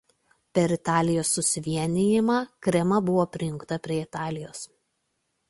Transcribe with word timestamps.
Per 0.57 0.63
Italijos 0.75 1.33
suvienijimą 1.49 2.39
Krema 2.69 2.99
buvo 3.11 3.27
prijungta 3.37 3.79
prie 3.87 4.09
Italijos. 4.09 4.67